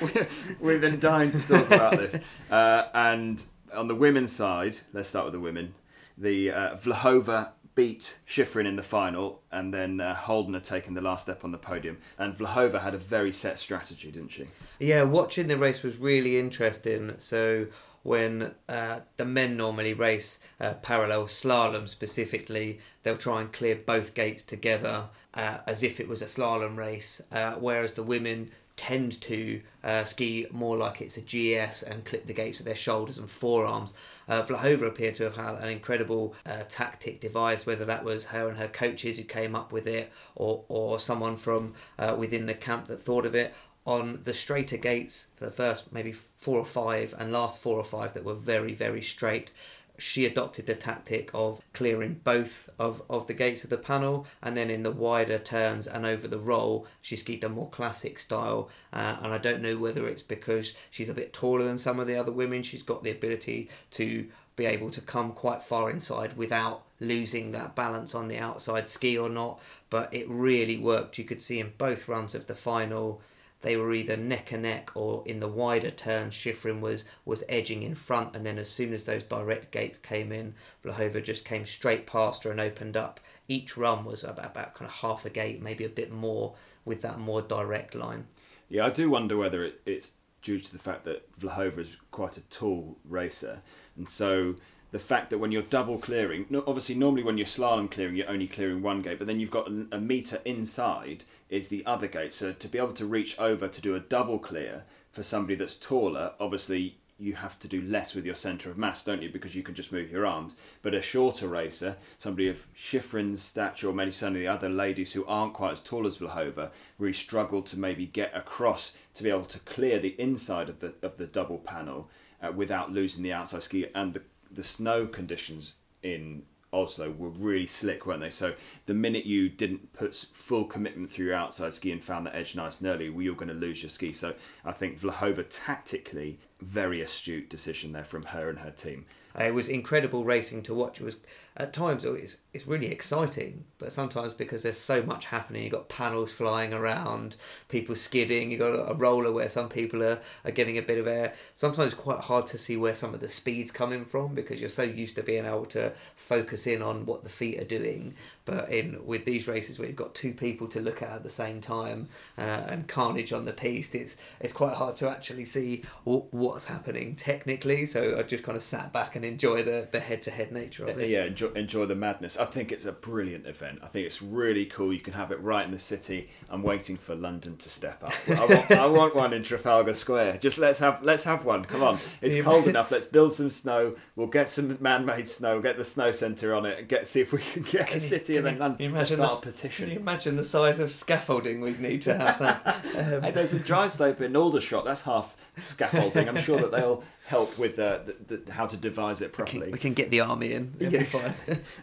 [0.60, 2.16] we've been dying to talk about this.
[2.50, 5.74] Uh, and on the women's side, let's start with the women.
[6.16, 11.00] The uh, Vlhova beat Shiffrin in the final, and then uh, Holdener had taken the
[11.00, 11.98] last step on the podium.
[12.18, 14.48] And Vlhova had a very set strategy, didn't she?
[14.80, 17.14] Yeah, watching the race was really interesting.
[17.18, 17.68] So
[18.02, 24.12] when uh, the men normally race uh, parallel slalom specifically, they'll try and clear both
[24.12, 29.20] gates together uh, as if it was a slalom race, uh, whereas the women tend
[29.20, 33.18] to uh, ski more like it's a GS and clip the gates with their shoulders
[33.18, 33.92] and forearms.
[34.28, 38.48] Uh, Vlhova appeared to have had an incredible uh, tactic devised, whether that was her
[38.48, 42.54] and her coaches who came up with it or, or someone from uh, within the
[42.54, 43.52] camp that thought of it.
[43.84, 47.84] On the straighter gates for the first maybe four or five and last four or
[47.84, 49.50] five that were very, very straight,
[49.98, 54.56] she adopted the tactic of clearing both of, of the gates of the panel and
[54.56, 58.70] then in the wider turns and over the roll she skied a more classic style.
[58.92, 62.06] Uh, and I don't know whether it's because she's a bit taller than some of
[62.06, 66.36] the other women she's got the ability to be able to come quite far inside
[66.36, 71.18] without losing that balance on the outside ski or not but it really worked.
[71.18, 73.20] You could see in both runs of the final
[73.60, 77.82] they were either neck and neck or in the wider turn, Shiffrin was was edging
[77.82, 81.66] in front, and then as soon as those direct gates came in, Vlhova just came
[81.66, 83.20] straight past her and opened up.
[83.48, 87.00] Each run was about, about kind of half a gate, maybe a bit more, with
[87.02, 88.26] that more direct line.
[88.68, 92.36] Yeah, I do wonder whether it, it's due to the fact that Vlhova is quite
[92.36, 93.62] a tall racer,
[93.96, 94.54] and so
[94.90, 98.46] the fact that when you're double clearing, obviously normally when you're slalom clearing, you're only
[98.46, 102.32] clearing one gate, but then you've got a meter inside is the other gate.
[102.32, 105.76] So to be able to reach over to do a double clear for somebody that's
[105.76, 109.28] taller, obviously you have to do less with your centre of mass, don't you?
[109.28, 110.56] Because you can just move your arms.
[110.82, 115.12] But a shorter racer, somebody of Shiffrin's stature, or maybe some of the other ladies
[115.12, 119.30] who aren't quite as tall as Vlhova, really struggle to maybe get across to be
[119.30, 122.08] able to clear the inside of the of the double panel
[122.40, 127.66] uh, without losing the outside ski and the the snow conditions in Oslo were really
[127.66, 128.30] slick, weren't they?
[128.30, 128.54] So
[128.86, 132.54] the minute you didn't put full commitment through your outside ski and found that edge
[132.54, 134.12] nice and early, well, you're going to lose your ski.
[134.12, 134.34] So
[134.64, 139.06] I think Vlhova tactically, very astute decision there from her and her team.
[139.38, 141.00] Uh, it was incredible racing to watch.
[141.00, 141.16] It was
[141.58, 145.88] at times it's it's really exciting, but sometimes because there's so much happening, you've got
[145.88, 147.36] panels flying around,
[147.68, 151.06] people skidding, you've got a roller where some people are, are getting a bit of
[151.06, 151.34] air.
[151.54, 154.82] Sometimes quite hard to see where some of the speed's coming from because you're so
[154.82, 158.14] used to being able to focus in on what the feet are doing.
[158.44, 161.30] But in with these races where you've got two people to look at at the
[161.30, 165.82] same time uh, and carnage on the piste, it's it's quite hard to actually see
[166.04, 170.00] what, what's happening technically, so I just kind of sat back and enjoy the the
[170.00, 171.10] head to head nature of it.
[171.10, 172.36] Yeah, enjoy, enjoy the madness.
[172.38, 173.80] I think it's a brilliant event.
[173.82, 174.92] I think it's really cool.
[174.92, 176.28] You can have it right in the city.
[176.50, 178.12] I'm waiting for London to step up.
[178.28, 180.38] I want, I want one in Trafalgar Square.
[180.38, 181.64] Just let's have let's have one.
[181.64, 182.90] Come on, it's cold enough.
[182.90, 183.96] Let's build some snow.
[184.16, 185.60] We'll get some man-made snow.
[185.60, 186.78] Get the snow centre on it.
[186.78, 188.56] And get see if we can get Can a you- city can event.
[188.56, 188.82] you- London.
[188.82, 189.86] you imagine the, petition.
[189.86, 192.76] Can you imagine the size of scaffolding we'd need to have that?
[192.98, 194.84] Um, Hey, there's a dry slope in Aldershot.
[194.84, 196.28] That's half scaffolding.
[196.28, 199.60] I'm sure that they'll help with uh, the, the, how to devise it we, properly.
[199.62, 200.74] can, we can get the army in.
[200.78, 201.34] It'll Yeah, be fine.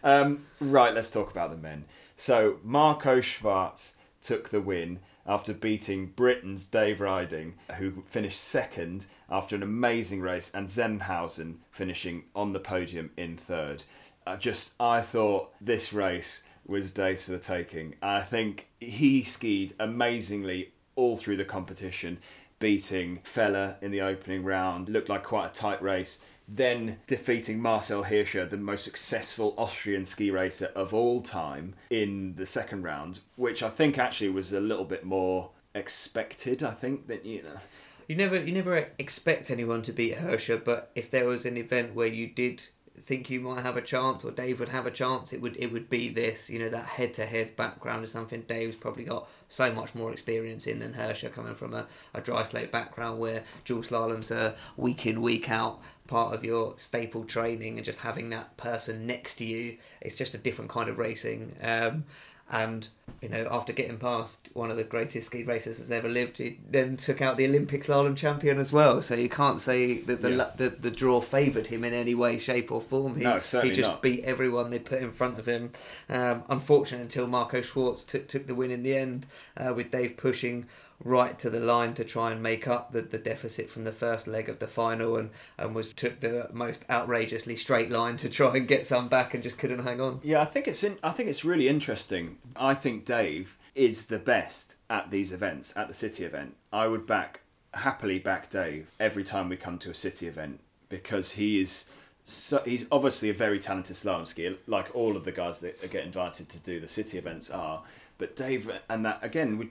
[0.04, 1.86] Um, right, let's talk about the men.
[2.18, 9.56] So Marco Schwarz took the win after beating Britain's Dave Ryding, who finished second after
[9.56, 13.84] an amazing race, and Zenhäusern finishing on the podium in third.
[14.28, 17.96] Uh, just, I thought this race was Dave's for the taking.
[18.02, 22.20] I think he skied amazingly all through the competition,
[22.60, 24.90] beating Feller in the opening round.
[24.90, 30.30] Looked like quite a tight race then defeating Marcel Hirscher, the most successful Austrian ski
[30.30, 34.86] racer of all time, in the second round, which I think actually was a little
[34.86, 36.62] bit more expected.
[36.62, 37.60] I think that you know,
[38.08, 41.96] You never, you never expect anyone to beat Hirscher, but if there was an event
[41.96, 42.68] where you did
[43.06, 45.72] think you might have a chance, or Dave would have a chance, it would, it
[45.72, 46.50] would be this.
[46.50, 50.80] You know, that head-to-head background is something Dave's probably got so much more experience in
[50.80, 55.22] than Hirscher, coming from a, a dry slate background where dual slalom's a week in,
[55.22, 59.78] week out part of your staple training, and just having that person next to you,
[60.02, 61.56] it's just a different kind of racing.
[61.62, 62.06] Um,
[62.52, 62.88] and
[63.22, 66.60] you know, after getting past one of the greatest ski racers that's ever lived, he
[66.70, 69.02] then took out the Olympic slalom champion as well.
[69.02, 70.52] So you can't say that the Yeah.
[70.56, 73.16] the, the draw favoured him in any way, shape, or form.
[73.16, 74.02] He, No, certainly he just not.
[74.04, 75.72] beat everyone they put in front of him.
[76.10, 79.26] Um, unfortunate until Marco Schwarz took took the win in the end,
[79.58, 80.68] uh, with Dave pushing
[81.04, 84.28] right to the line to try and make up the, the deficit from the first
[84.28, 88.56] leg of the final and, and was took the most outrageously straight line to try
[88.56, 90.20] and get some back and just couldn't hang on.
[90.24, 92.38] yeah, I think it's in, I think it's really interesting.
[92.56, 96.56] I think Dave is the best at these events, at the city event.
[96.72, 97.42] I would back
[97.74, 101.90] happily back Dave every time we come to a city event because he is.
[102.28, 106.06] So, he's obviously a very talented slalom skier, like all of the guys that get
[106.06, 107.84] invited to do the city events are.
[108.18, 109.70] But Dave, and that again, we,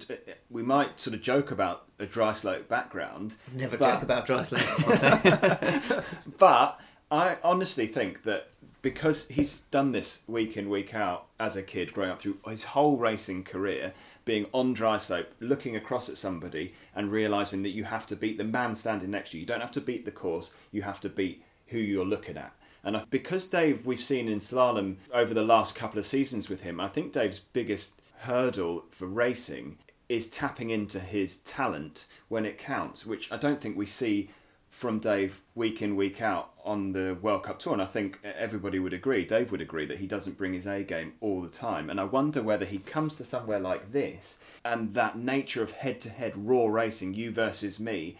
[0.51, 3.37] we might sort of joke about a dry slope background.
[3.55, 6.05] Never but- joke about dry slope.
[6.39, 6.81] but
[7.11, 8.49] I honestly think that
[8.83, 12.65] because he's done this week in, week out as a kid, growing up through his
[12.65, 13.95] whole racing career,
[14.27, 18.37] being on dry slope, looking across at somebody and realizing that you have to beat
[18.37, 19.41] the man standing next to you.
[19.41, 22.53] You don't have to beat the course, you have to beat who you're looking at.
[22.85, 26.79] And because Dave, we've seen in slalom over the last couple of seasons with him,
[26.79, 33.07] I think Dave's biggest hurdle for racing is tapping into his talent when it counts,
[33.07, 34.31] which I don't think we see
[34.69, 38.81] from Dave week in week out on the World Cup tour, and I think everybody
[38.81, 39.25] would agree.
[39.25, 42.05] Dave would agree that he doesn't bring his A game all the time, and I
[42.05, 47.15] wonder whether he comes to somewhere like this and that nature of head-to-head raw racing,
[47.15, 48.19] you versus me,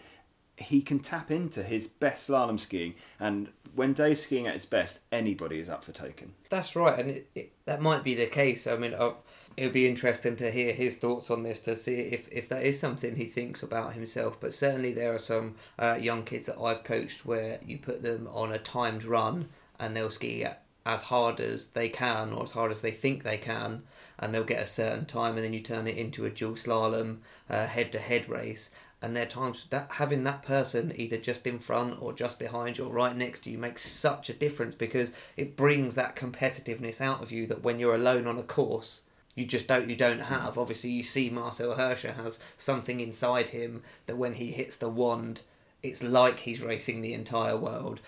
[0.57, 5.01] he can tap into his best slalom skiing, and when Dave's skiing at his best,
[5.11, 6.33] anybody is up for taking.
[6.49, 8.65] That's right, and it, it, that might be the case.
[8.65, 9.15] I mean, uh,
[9.57, 12.63] it would be interesting to hear his thoughts on this to see if, if that
[12.63, 14.37] is something he thinks about himself.
[14.39, 18.27] But certainly, there are some uh, young kids that I've coached where you put them
[18.31, 20.45] on a timed run and they'll ski
[20.85, 23.83] as hard as they can or as hard as they think they can,
[24.19, 27.17] and they'll get a certain time, and then you turn it into a dual slalom
[27.49, 28.69] head to head race.
[29.01, 32.85] And their times that having that person either just in front or just behind you
[32.85, 37.21] or right next to you makes such a difference because it brings that competitiveness out
[37.21, 39.01] of you that when you're alone on a course,
[39.35, 40.57] you just don't you don't have.
[40.57, 45.41] Obviously, you see Marcel Hirscher has something inside him that when he hits the wand,
[45.83, 48.01] it's like he's racing the entire world.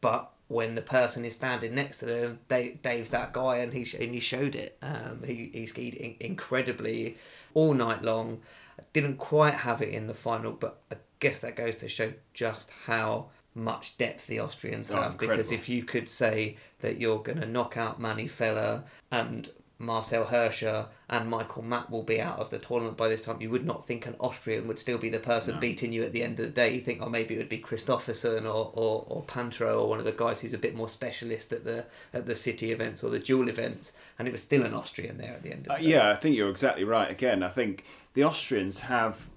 [0.00, 3.86] But when the person is standing next to them, Dave, Dave's that guy, and he
[4.02, 4.76] and he showed it.
[4.82, 7.16] Um, he he skied in- incredibly
[7.54, 8.40] all night long.
[8.92, 12.70] Didn't quite have it in the final, but I guess that goes to show just
[12.86, 15.16] how much depth the Austrians Oh, have.
[15.16, 19.48] because if you could say that you're going to knock out Manny Feller and
[19.78, 23.50] Marcel Hirscher and Michael Matt will be out of the tournament by this time, you
[23.50, 25.60] would not think an Austrian would still be the person No.
[25.60, 26.72] beating you at the end of the day.
[26.74, 30.04] You think, oh, maybe it would be Kristoffersen or, or, or Pinturault or one of
[30.04, 33.18] the guys who's a bit more specialist at the at the city events or the
[33.18, 35.82] dual events, and it was still an Austrian there at the end of Uh, the
[35.82, 35.88] day.
[35.90, 37.10] yeah, I think you're exactly right.
[37.10, 37.84] Again, I think
[38.14, 39.28] the Austrians have,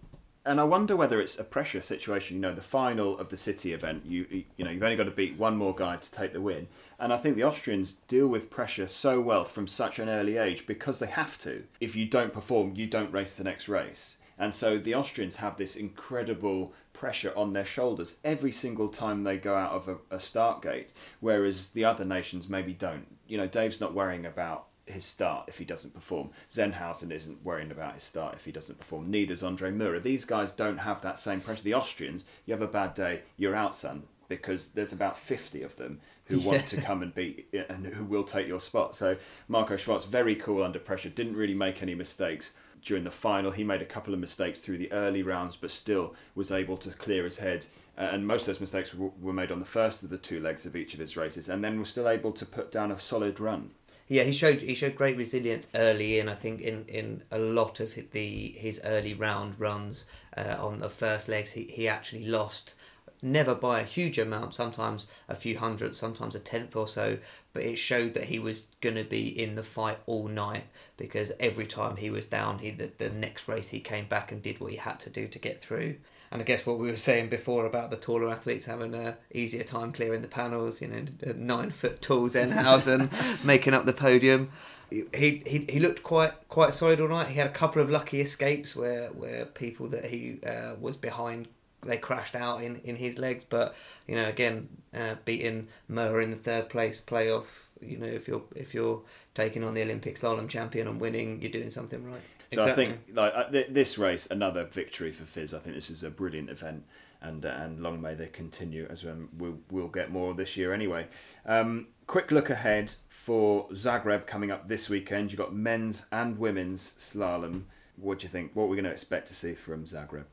[0.48, 2.38] and I wonder whether it's a pressure situation.
[2.38, 5.12] You know, the final of the city event, you you know, you've only got to
[5.12, 8.50] beat one more guy to take the win, and I think the Austrians deal with
[8.50, 11.66] pressure so well from such an early age because they have to.
[11.82, 14.18] If you don't perform, you don't race the next race.
[14.40, 19.38] And so the Austrians have this incredible pressure on their shoulders every single time they
[19.38, 23.08] go out of a, a start gate, whereas the other nations maybe don't.
[23.28, 26.30] You know, Dave's not worrying about his start if he doesn't perform.
[26.50, 29.10] Zenhäusern isn't worrying about his start if he doesn't perform.
[29.12, 30.02] Neither's Andre Myhrer.
[30.02, 31.64] These guys don't have that same pressure.
[31.64, 35.76] The Austrians, you have a bad day, you're out, son, because there's about 50 of
[35.78, 36.46] them who Yeah.
[36.48, 38.96] want to come and beat and who will take your spot.
[38.96, 39.18] So
[39.48, 43.52] Marco Schwarz, very cool under pressure, didn't really make any mistakes during the final.
[43.52, 46.92] He made a couple of mistakes through the early rounds, but still was able to
[46.92, 47.66] clear his head.
[47.98, 50.40] Uh, and most of those mistakes were, were made on the first of the two
[50.40, 53.00] legs of each of his races, and then was still able to put down a
[53.00, 53.72] solid run.
[54.08, 56.30] Yeah, he showed he showed great resilience early in.
[56.30, 60.06] I think in, in a lot of the his early round runs
[60.36, 62.74] uh, on the first legs, he, he actually lost.
[63.22, 67.18] Never by a huge amount, sometimes a few hundredths, sometimes a tenth or so,
[67.52, 70.66] but it showed that he was going to be in the fight all night
[70.98, 74.44] because every time he was down, he the, the next race he came back and
[74.44, 75.96] did what he had to do to get through.
[76.32, 79.64] And I guess what we were saying before about the taller athletes having a easier
[79.64, 81.06] time clearing the panels, you know,
[81.36, 84.50] nine foot tall Zenhäusern making up the podium.
[84.90, 87.28] He, he he looked quite quite solid all night.
[87.28, 91.48] He had a couple of lucky escapes where where people that he uh, was behind
[91.84, 93.46] they crashed out in, in his legs.
[93.48, 93.76] But
[94.08, 97.46] you know, again, uh, beating Myhrer in the third place playoff.
[97.82, 99.02] You know, if you're if you're
[99.34, 102.22] taking on the Olympic slalom champion and winning, you're doing something right.
[102.54, 105.54] So I think like th- this race, another victory for FIS.
[105.54, 106.86] I think this is a brilliant event,
[107.22, 110.74] and uh, and long may they continue as um, we'll we'll get more this year
[110.74, 111.08] anyway.
[111.46, 115.32] Um, quick look ahead for Zagreb coming up this weekend.
[115.32, 117.64] You've got men's and women's slalom.
[117.98, 118.52] What do you think?
[118.54, 120.26] What are we going to expect to see from Zagreb?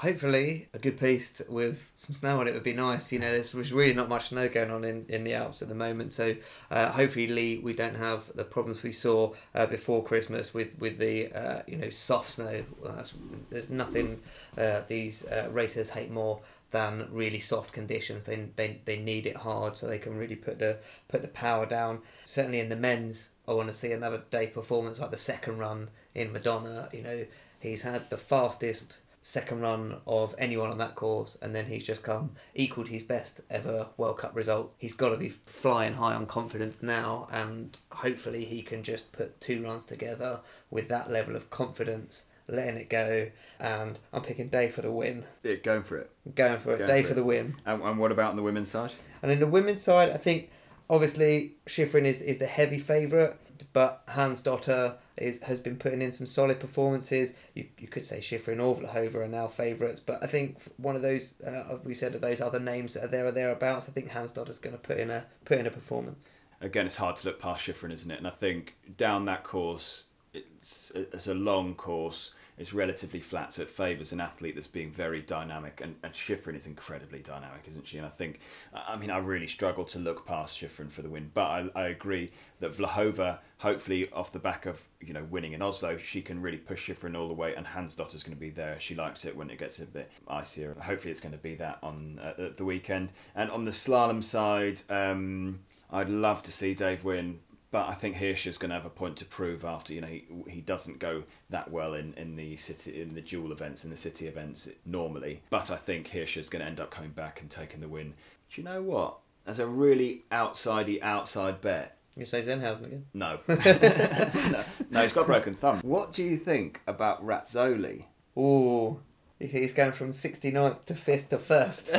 [0.00, 3.12] Hopefully a good piste with some snow on it would be nice.
[3.12, 5.74] You know, there's, really not much snow going on in, in the Alps at the
[5.74, 6.36] moment, so
[6.70, 11.30] uh, hopefully we don't have the problems we saw uh, before Christmas with with the
[11.34, 12.64] uh, you know soft snow.
[12.82, 13.04] Well,
[13.50, 14.22] there's nothing
[14.56, 16.40] uh, these uh, racers hate more
[16.70, 18.24] than really soft conditions.
[18.24, 20.78] They, they they need it hard so they can really put the
[21.08, 22.00] put the power down.
[22.24, 25.90] Certainly in the men's, I want to see another day performance like the second run
[26.14, 26.88] in Madonna.
[26.90, 27.26] You know,
[27.60, 32.02] he's had the fastest second run of anyone on that course, and then he's just
[32.02, 34.72] come equaled his best ever World Cup result.
[34.78, 39.40] He's got to be flying high on confidence now, and hopefully he can just put
[39.40, 40.40] two runs together
[40.70, 43.28] with that level of confidence, letting it go.
[43.58, 46.10] And I'm picking Day for the win, Yeah, going for it.
[46.34, 46.78] going for it.
[46.78, 47.16] Going Day for for it.
[47.16, 47.56] the win.
[47.66, 48.92] And, and what about on the women's side?
[49.22, 50.50] And in the women's side, I think
[50.88, 53.34] obviously Shiffrin is, is the heavy favourite,
[53.74, 57.32] but Hansdotter is has been putting in some solid performances.
[57.54, 61.02] You, you could say Shiffrin or Vlhova are now favourites, but I think one of
[61.02, 63.88] those uh, we said of those other names that are there or thereabouts.
[63.88, 66.28] I think Hans is going to put in a put in a performance.
[66.60, 68.18] Again, it's hard to look past Shiffrin, isn't it?
[68.18, 70.04] And I think down that course,
[70.34, 72.34] it's it's a long course.
[72.60, 75.80] It's relatively flat, so it favours an athlete that's being very dynamic.
[75.82, 77.96] And, and Shiffrin is incredibly dynamic, isn't she?
[77.96, 78.40] And I think,
[78.74, 81.30] I mean, I really struggle to look past Shiffrin for the win.
[81.32, 85.62] But I, I agree that Vlhova, hopefully off the back of you know winning in
[85.62, 87.54] Oslo, she can really push Shiffrin all the way.
[87.54, 88.78] And Hansdotter's going to be there.
[88.78, 90.76] She likes it when it gets a bit icier.
[90.82, 93.14] Hopefully, it's going to be that on uh, the weekend.
[93.34, 97.38] And on the slalom side, um, I'd love to see Dave win.
[97.72, 100.08] But I think Hirsch is going to have a point to prove after you know
[100.08, 103.90] he, he doesn't go that well in, in the city in the dual events in
[103.90, 105.42] the city events normally.
[105.50, 108.14] But I think Hirsch is going to end up coming back and taking the win.
[108.52, 109.18] Do you know what?
[109.46, 113.06] As a really outsidey outside bet, You say Zenhäusern again?
[113.14, 115.78] no, no, no, he's got a broken thumb.
[115.82, 118.04] What do you think about Razzoli?
[118.36, 119.00] Ooh,
[119.40, 121.90] he's going from 69th to 5th to 1st.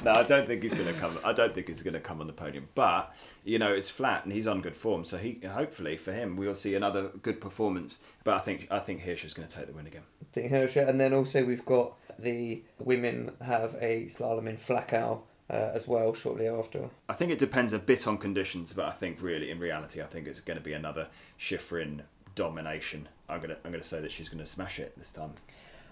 [0.04, 1.16] no, I don't think he's going to come.
[1.24, 2.68] I don't think he's going to come on the podium.
[2.74, 5.04] But you know, it's flat, and he's on good form.
[5.04, 8.02] So he, hopefully, for him, we'll see another good performance.
[8.22, 10.02] But I think I think Hirscher's going to take the win again.
[10.22, 10.86] I think Hirscher.
[10.86, 16.14] And then also we've got the women have a slalom in Flachau uh, as well
[16.14, 16.90] shortly after.
[17.08, 20.06] I think it depends a bit on conditions, but I think really, in reality, I
[20.06, 22.02] think it's going to be another Shiffrin
[22.34, 23.08] domination.
[23.28, 25.32] I'm gonna I'm gonna say that she's going to smash it this time.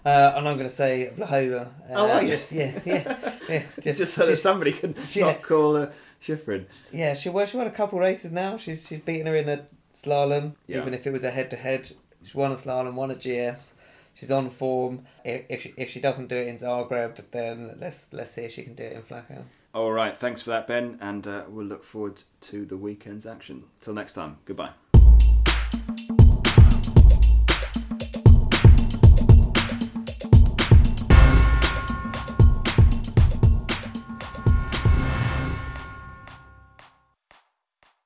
[0.05, 1.67] Uh, and I'm going to say Vlhova.
[1.67, 2.29] Uh, Oh, are you?
[2.29, 3.17] Just, yeah, yeah,
[3.49, 3.63] yeah.
[3.81, 5.25] Just, Just so that somebody can Yeah.
[5.27, 5.93] not call her
[6.25, 6.65] Shiffrin.
[6.91, 8.57] Yeah, she well, she won a couple races now.
[8.57, 10.77] She's she's beaten her in a slalom, Yeah.
[10.81, 11.91] even if it was a head to head.
[12.23, 13.75] She won a slalom, won a GS.
[14.13, 15.05] She's on form.
[15.23, 18.51] If if she, if she doesn't do it in Zagreb, then let's let's see if
[18.53, 19.43] she can do it in Flachau.
[19.73, 23.63] All right, thanks for that, Ben, and uh, we'll look forward to the weekend's action.
[23.81, 24.69] Till next time, goodbye.